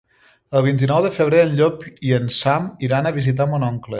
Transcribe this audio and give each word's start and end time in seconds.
El 0.59 0.63
vint-i-nou 0.67 1.03
de 1.07 1.11
febrer 1.17 1.43
en 1.47 1.53
Llop 1.59 1.85
i 2.09 2.15
en 2.19 2.33
Sam 2.39 2.67
iran 2.91 3.11
a 3.11 3.15
visitar 3.21 3.51
mon 3.53 3.69
oncle. 3.73 3.89